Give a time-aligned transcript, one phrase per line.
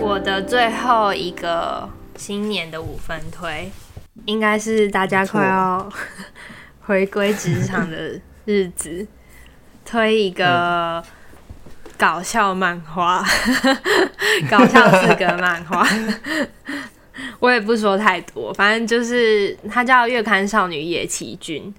[0.00, 3.70] 我的最后一个新年的五分推，
[4.26, 5.88] 应该是大家快要
[6.82, 9.06] 回归职场的日子，
[9.84, 11.02] 推一个
[11.98, 13.24] 搞笑漫画，
[14.50, 15.86] 搞笑四格漫画。
[17.40, 21.74] 我也不说太多，反正就是它叫《月刊少女野崎君》，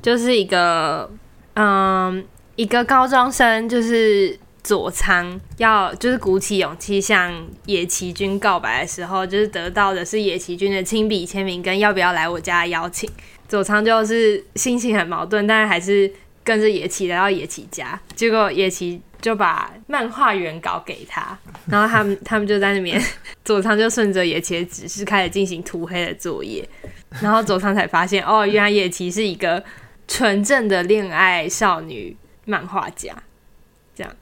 [0.00, 1.10] 就是一个
[1.54, 2.24] 嗯，
[2.56, 4.38] 一个高中生，就是。
[4.64, 13.10] 佐仓要就是鼓起勇气向野崎君告白的时候，就是得到的是野崎君的亲笔签名跟要不要来我家的邀请。
[13.48, 16.08] 佐仓就是心情很矛盾，但是还是
[16.44, 18.00] 跟着野崎来到野崎家。
[18.14, 23.02] 结果野崎就把漫画原稿给他，然后他们 他们就在那边，
[23.44, 26.64] 佐仓就顺着野崎的指示开始进行涂黑的作业。
[27.20, 29.64] 然后佐仓才发现，哦，原来野崎是一个
[30.06, 33.14] 纯正的恋爱少女漫画家。
[33.94, 34.12] 这样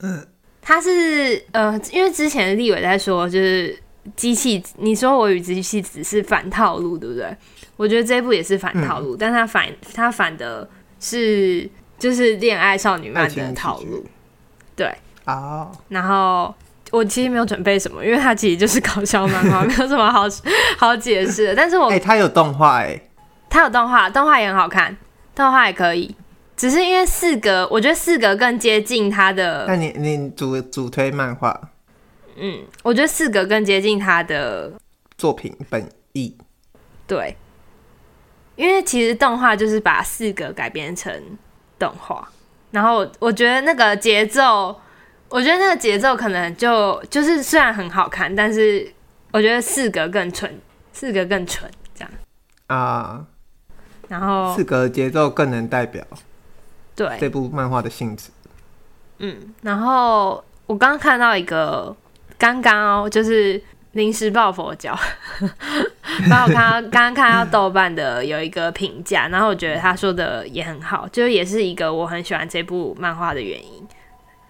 [0.00, 0.26] 嗯，
[0.60, 3.78] 他是呃，因为之前立伟在说，就是
[4.16, 7.36] 机器，你说我与机器只是反套路，对不对？
[7.76, 14.04] 我觉得这一部也是反套路，嗯、但他反他反的是就是恋爱少女漫的套路，
[14.76, 14.86] 对
[15.24, 15.34] 啊。
[15.34, 16.54] 哦、然后
[16.90, 20.26] 我其实没有准备什么，因为他其实就是搞笑漫画，没有什么好
[20.76, 21.54] 好解释的。
[21.54, 23.00] 但是我哎、欸，他有动画哎，
[23.48, 24.94] 他有动画，动画也很好看，
[25.34, 26.14] 动画也可以。
[26.60, 29.64] 只是因为四格，我觉得四格更接近他的。
[29.66, 31.58] 那你你主主推漫画？
[32.36, 34.70] 嗯，我觉得四格更接近他的
[35.16, 36.36] 作品本意。
[37.06, 37.34] 对，
[38.56, 41.10] 因为其实动画就是把四格改编成
[41.78, 42.28] 动画，
[42.72, 44.78] 然后我，觉得那个节奏，
[45.30, 48.86] 我觉得那个节奏可能就就是虽然很好看，但是
[49.32, 50.60] 我觉得四格更纯，
[50.92, 52.10] 四格更纯这样
[52.66, 53.24] 啊。
[54.08, 56.06] 然后四格节奏更能代表。
[57.08, 57.16] 对。
[57.18, 58.28] 这部漫画的性质，
[59.20, 61.96] 嗯，然后我刚刚看到一个，
[62.36, 64.94] 刚刚哦，就是临时抱佛脚，
[66.28, 73.86] 然后我看到刚刚看到豆瓣的有一个评价，然后我觉得他说的也很好，就是也是一个我很喜欢这部漫画的原因，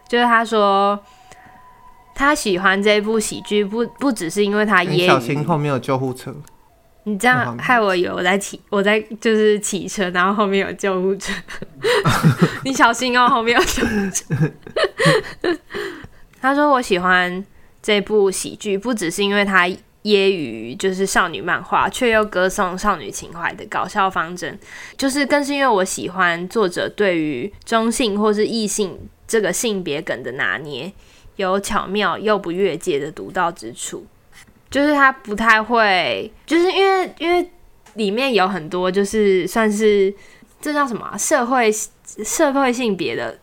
[0.08, 0.98] 就是他说
[2.16, 6.34] 他喜欢这部喜剧不不只是因为他也小心后面有救护车。
[7.04, 11.32] 你这样害我以为我在骑，我在就是骑车，然后后面有救护车。
[12.64, 15.58] 你小心哦，后面有救护车。
[16.40, 17.44] 他说我喜欢
[17.82, 24.58] 这部喜剧，不只是因为它揶揄就是少女漫画，却又歌颂少女情怀的搞笑方针，
[24.96, 30.92] 就是更是因为我喜欢作者对于中性或是异性这个性别梗的拿捏，
[31.36, 34.06] 有巧妙又不越界的独到之处。
[34.70, 37.50] 就是他不太会，就是因为因为
[37.94, 40.14] 里面有很多就是算是
[40.60, 41.70] 这叫什么、啊、社会
[42.24, 43.36] 社会性别的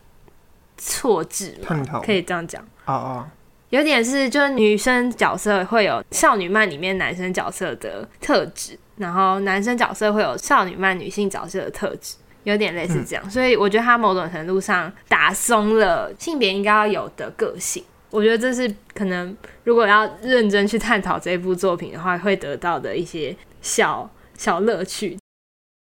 [0.77, 2.61] 错置嘛，可以这样讲。
[2.85, 3.27] 哦哦，
[3.71, 17.83] 有点是就是女生角色会有少女漫里面男生角色的特质，然后男生角色会有少女漫女性角色的特质，有点类似这样，嗯、所以我觉得他某种程度上打松了性别应该要有的个性。
[18.09, 25.17] 我觉得这是可能，如果要认真去探讨这部作品的话，会得到的一些小小乐趣。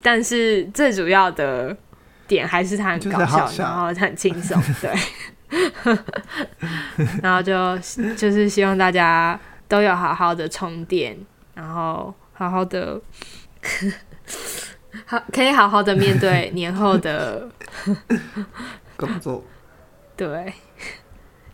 [0.05, 1.77] 但是最主要的
[2.27, 4.91] 点还是它很搞笑，然后很轻松，对。
[7.23, 7.77] 然后就
[8.15, 11.19] 就是希望大家都有好好的充电，
[11.55, 13.01] 然后好好的
[15.07, 17.51] 好可以好好的面对年后的
[18.97, 19.43] 工作，
[20.17, 20.53] 对。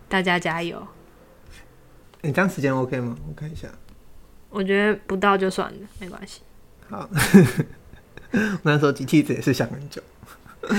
[0.09, 0.87] 大家加油！
[2.22, 3.17] 你这样时间 OK 吗？
[3.28, 3.69] 我看一下。
[4.50, 6.41] 我觉得不到就算了，没关系。
[6.89, 7.09] 好，
[8.62, 10.03] 那时候机器子也是想很久。